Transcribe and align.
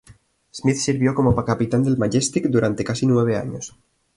Smith 0.51 0.77
sirvió 0.79 1.13
como 1.13 1.35
capitán 1.45 1.83
del 1.83 1.95
"Majestic" 1.95 2.47
durante 2.47 2.83
casi 2.83 3.05
nueve 3.05 3.37
años. 3.37 3.77